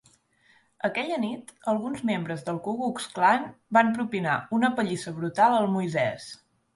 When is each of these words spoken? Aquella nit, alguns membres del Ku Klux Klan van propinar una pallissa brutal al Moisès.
Aquella 0.87 1.17
nit, 1.25 1.51
alguns 1.73 1.99
membres 2.09 2.41
del 2.47 2.57
Ku 2.67 2.73
Klux 2.79 3.05
Klan 3.17 3.45
van 3.79 3.91
propinar 3.99 4.39
una 4.61 4.73
pallissa 4.81 5.15
brutal 5.19 5.59
al 5.59 5.69
Moisès. 5.75 6.27